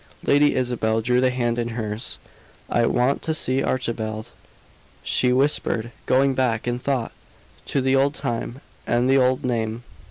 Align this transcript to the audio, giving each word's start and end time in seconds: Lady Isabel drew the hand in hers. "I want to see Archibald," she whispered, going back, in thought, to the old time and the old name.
Lady 0.23 0.55
Isabel 0.55 0.99
drew 1.01 1.21
the 1.21 1.29
hand 1.29 1.59
in 1.59 1.67
hers. 1.67 2.17
"I 2.71 2.87
want 2.87 3.21
to 3.21 3.35
see 3.35 3.61
Archibald," 3.61 4.31
she 5.03 5.31
whispered, 5.31 5.91
going 6.07 6.33
back, 6.33 6.67
in 6.67 6.79
thought, 6.79 7.11
to 7.67 7.81
the 7.81 7.95
old 7.95 8.15
time 8.15 8.61
and 8.87 9.07
the 9.07 9.19
old 9.19 9.45
name. 9.45 9.83